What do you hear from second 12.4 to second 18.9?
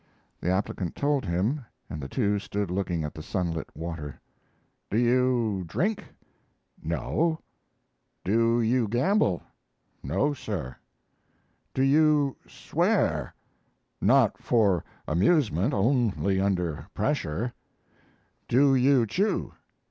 swear?" "Not for amusement; only under pressure." "Do